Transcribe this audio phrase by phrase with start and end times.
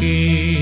[0.00, 0.59] के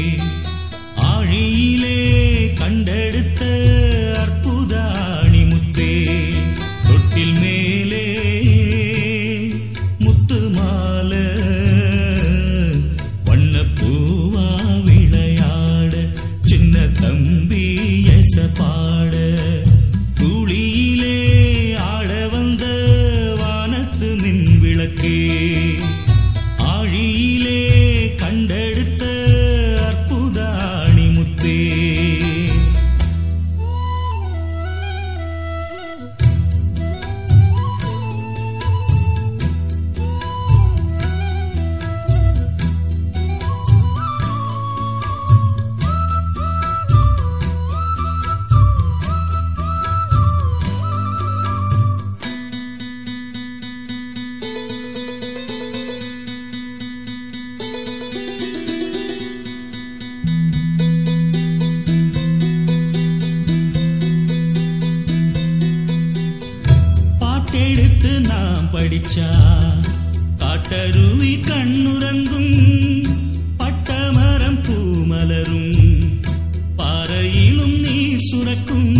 [77.48, 78.96] கண்ணிலும் நீர் சுரக்கும்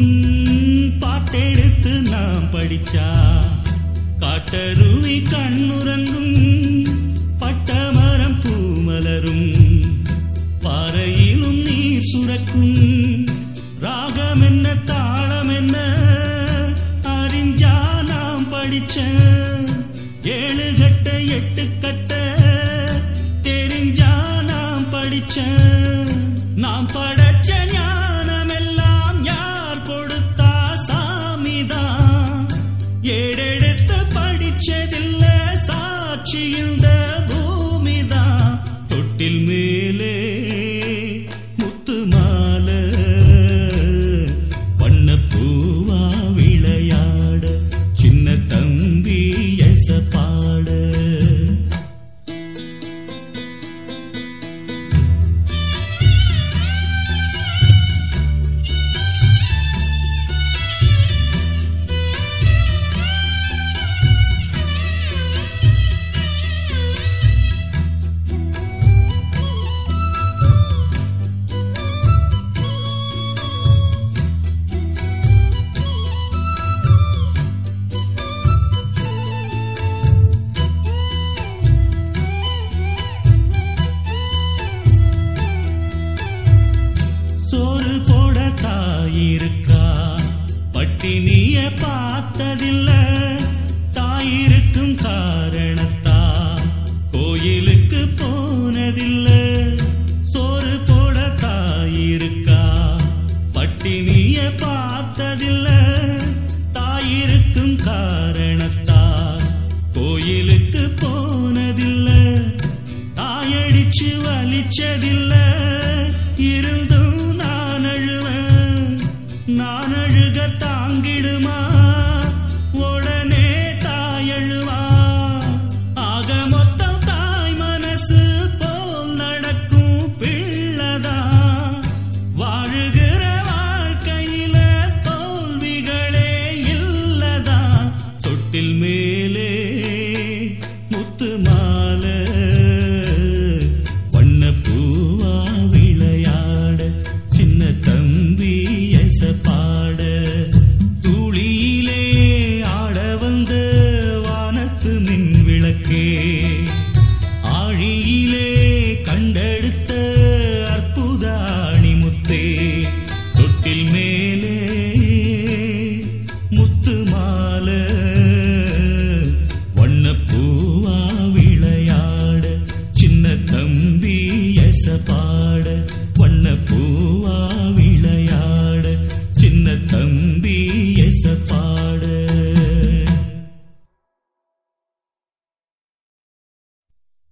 [1.00, 3.08] பாட்டெடுத்து நாம் படிச்சா.
[4.20, 6.38] காட்டருவி கண்ணுறங்கும்
[7.40, 9.52] பட்டமரம் பூமலரும்.
[10.62, 13.26] பாறையிலும் நீர் சுரக்கும்
[13.80, 15.76] ராகம் என்ன தாளம் என்ன
[17.16, 18.96] அறிஞ்சா நாம் படிச்ச.
[20.22, 22.14] ஏழு கட்ட எட்டு கட்ட
[23.42, 25.36] தெரிஞ்சா நாம் படிச்ச.
[26.56, 27.57] நாம் படைச்ச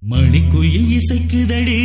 [0.08, 1.81] மணிக்குயில் இசைக்குதடி.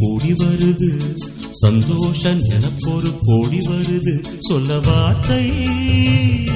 [0.00, 1.14] கூடி வருது.
[1.50, 4.38] சந்தோஷம் எனப்பொரு கோடி வருது.
[4.38, 5.46] சொல்ல வார்த்தை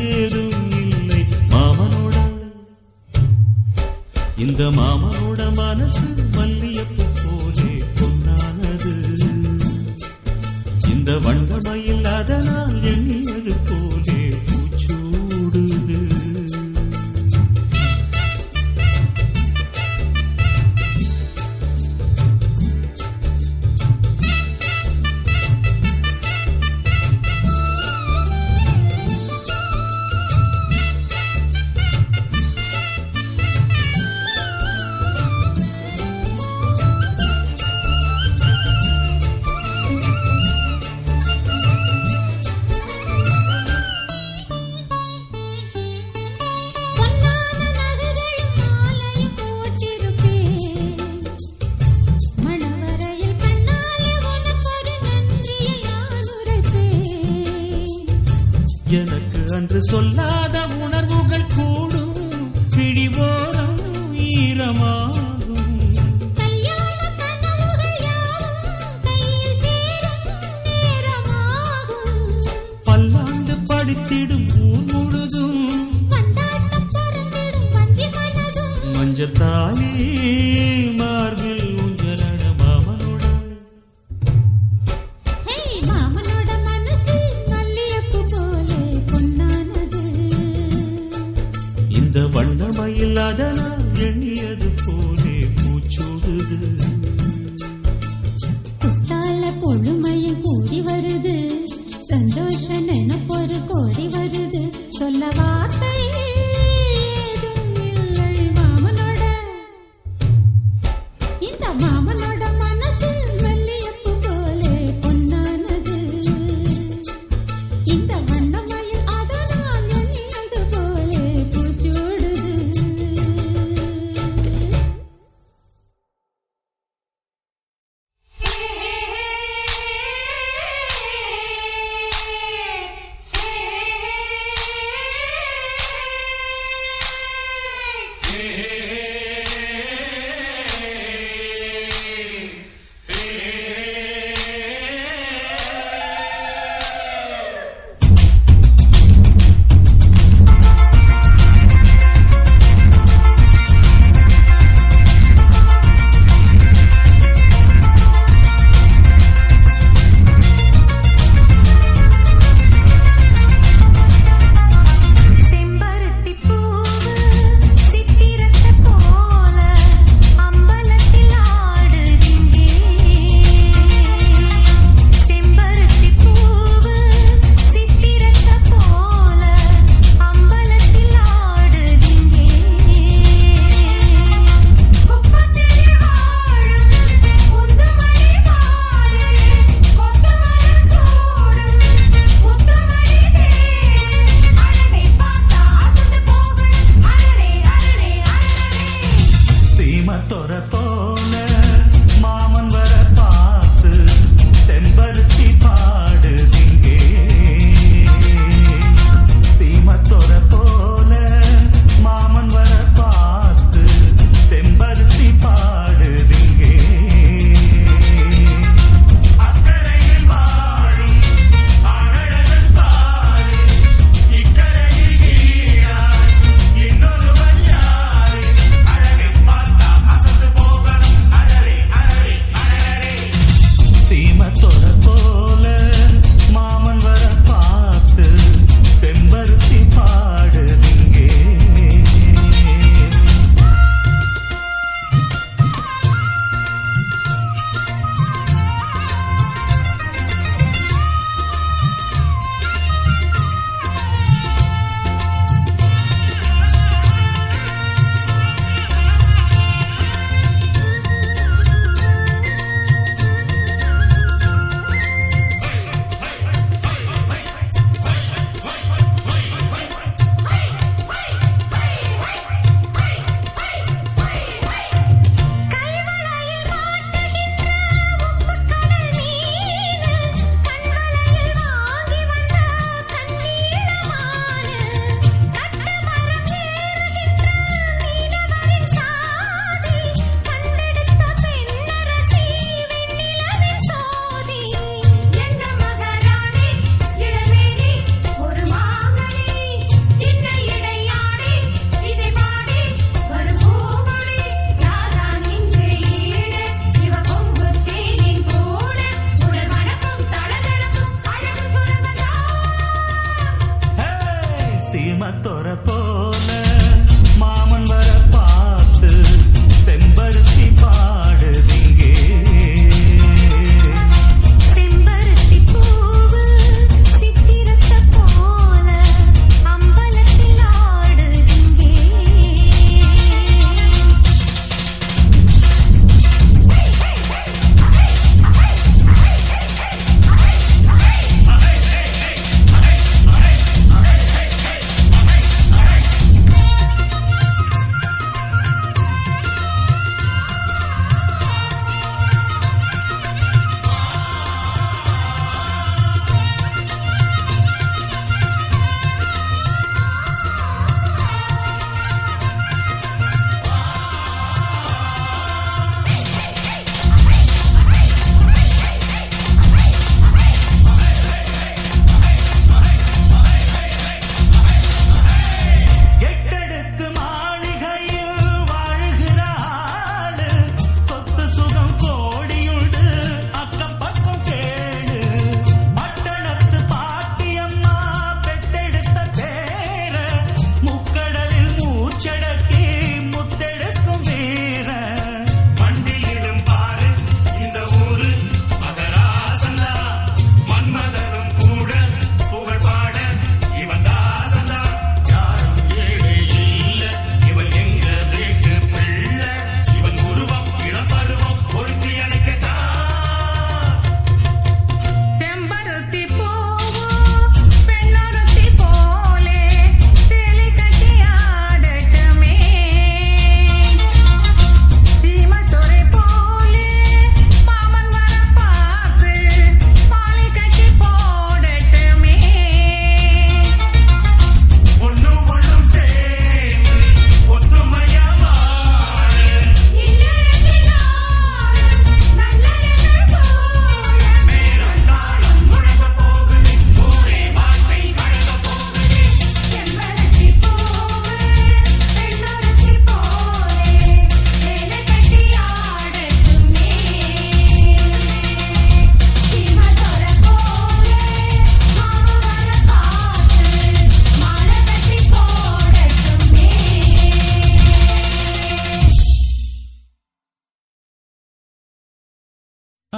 [0.09, 1.24] ஏதும் இல்லை.
[1.48, 2.16] மாமனோட
[4.38, 6.00] இந்த மாமனோட மனசு
[6.33, 8.92] மல்லியப்பு போலே பொன்னானது.
[10.90, 12.84] இந்த வண்டமையில் அதனால்
[93.37, 93.74] ಸದನಾ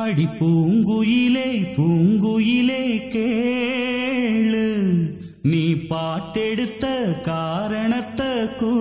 [0.07, 2.83] அடி பூங்குயிலே பூங்குயிலே
[3.15, 4.67] கேளு.
[5.43, 6.85] நீ பாட்டெடுத்த
[7.23, 8.73] காரணத்தை கூ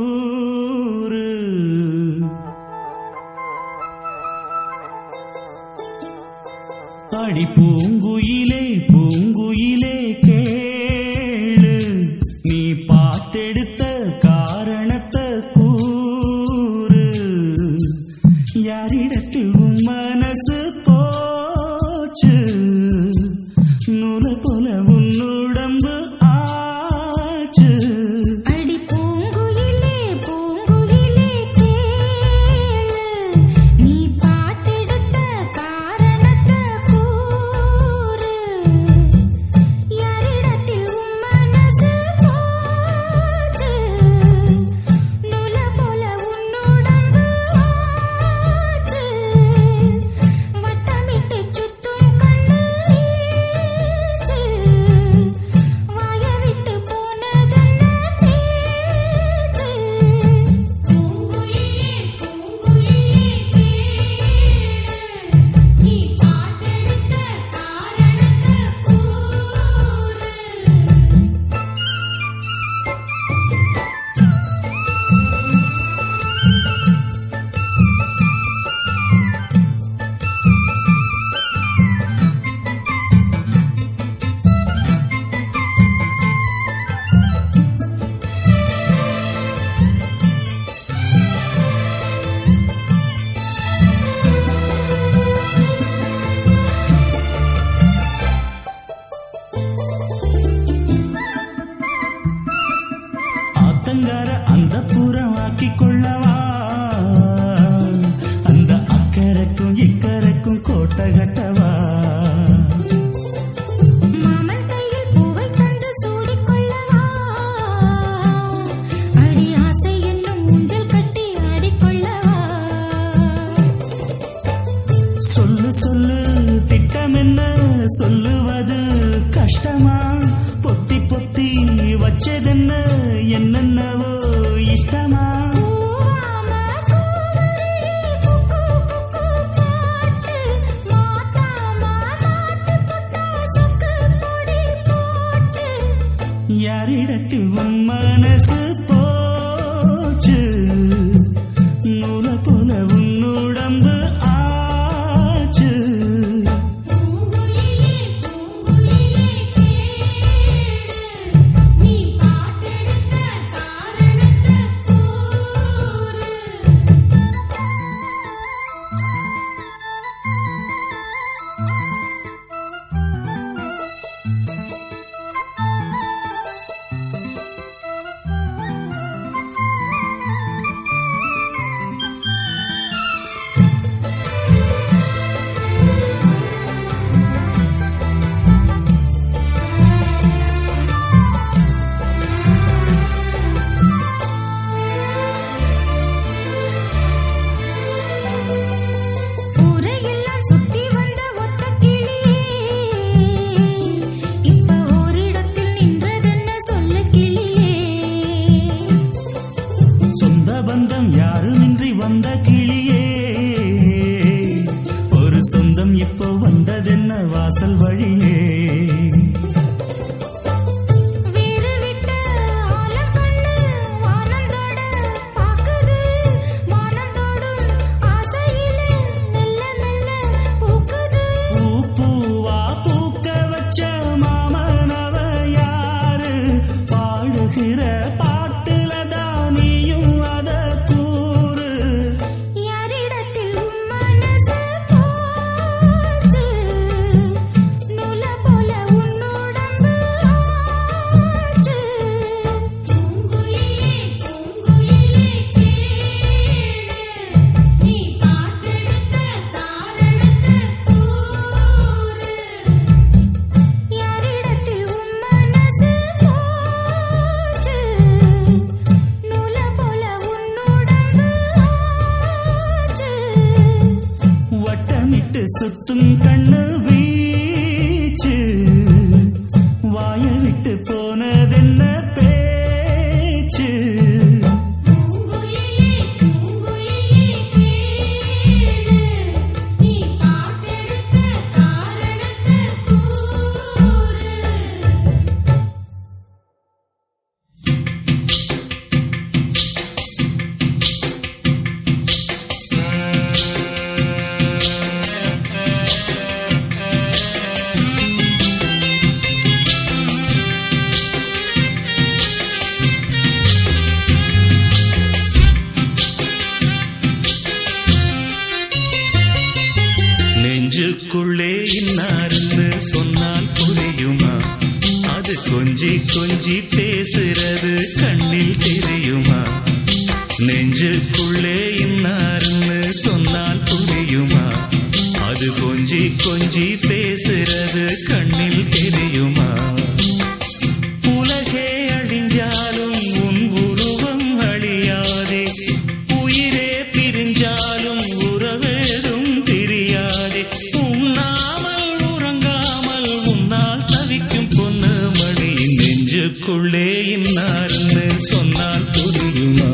[356.47, 359.69] நெஞ்சுக்குள்ளே இன்னார்னு சொன்னால் புரியுமா?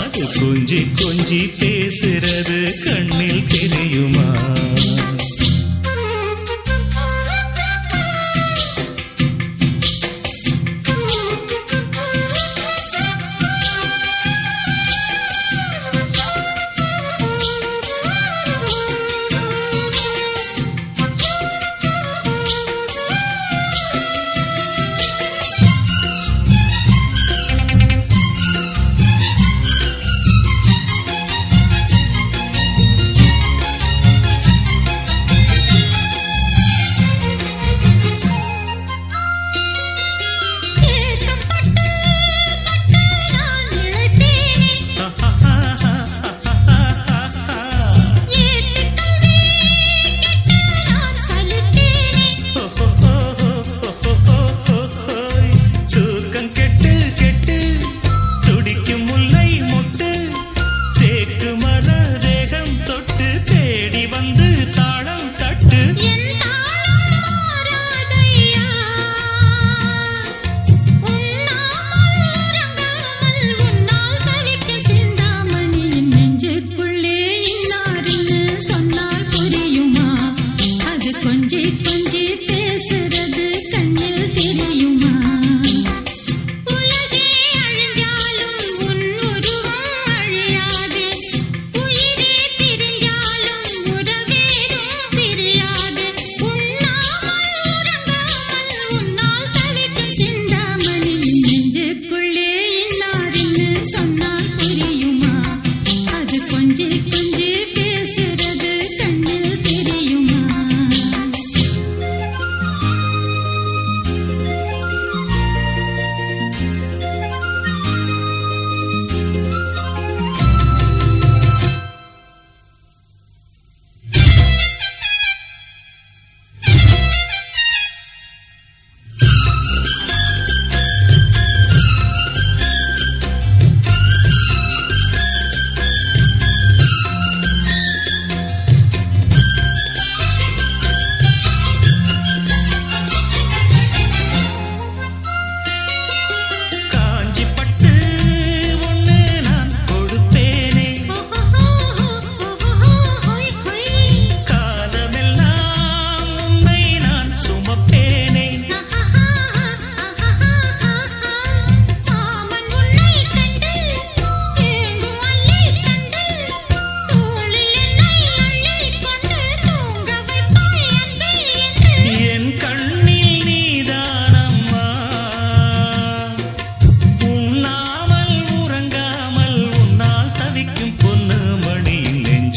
[0.00, 1.38] அது கொஞ்சி கொஞ்சி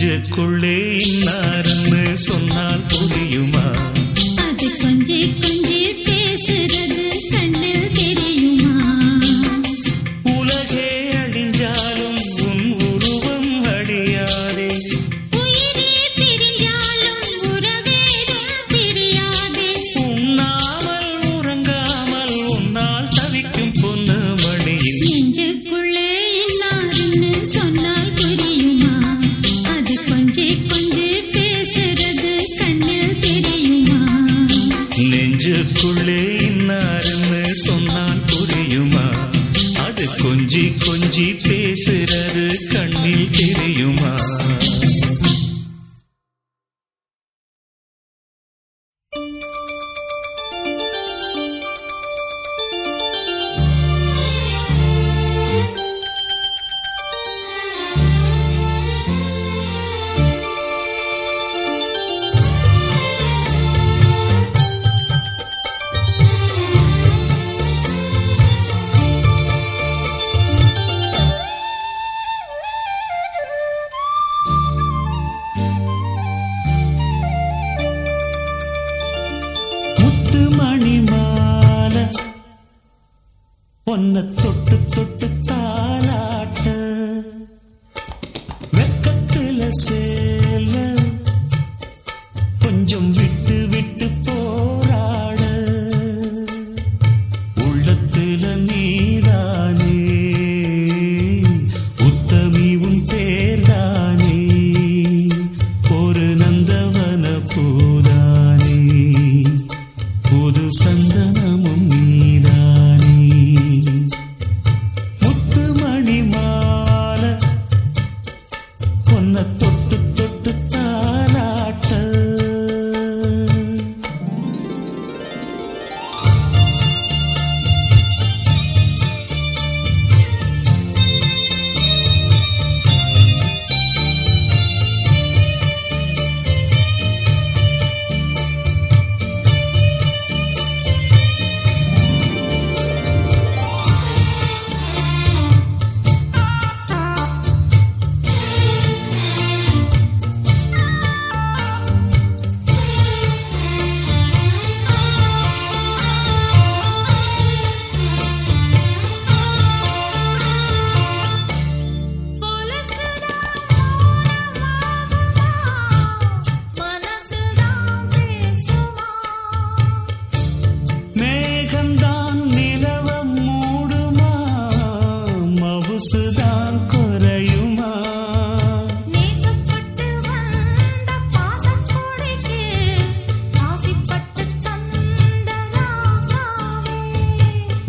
[0.01, 0.75] நெஞ்சுக்குள்ளே
[1.23, 1.48] நான்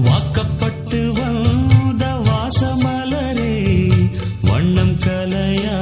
[0.02, 3.54] வாக்கப்பட்டு வந்த வாசமலரே
[4.42, 5.78] வண்ணம் கலையா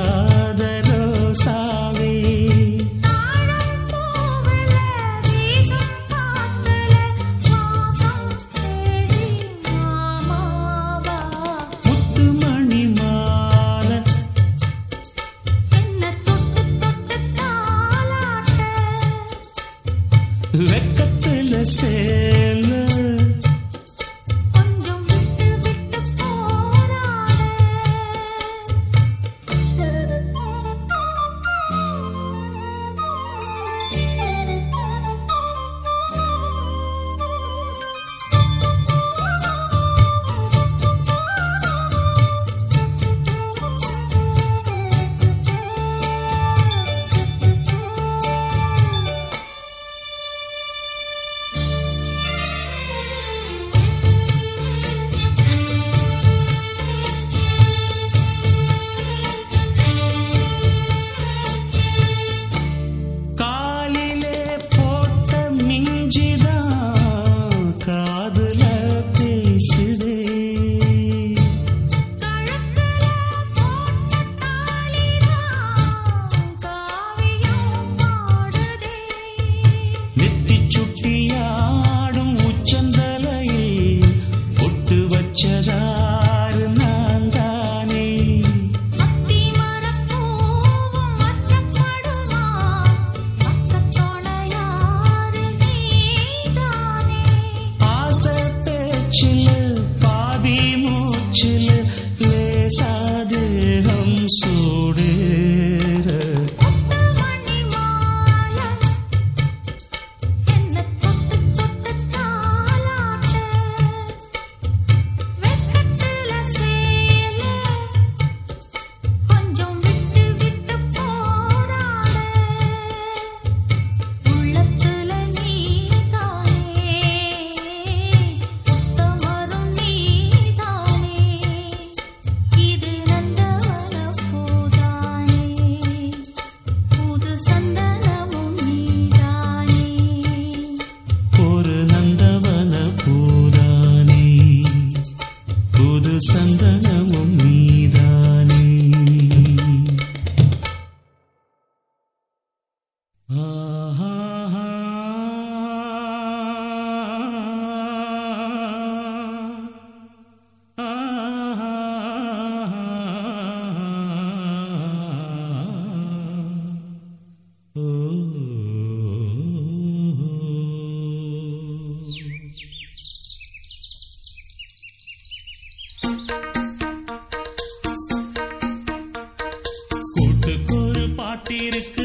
[181.41, 182.05] நாட்டிற்கு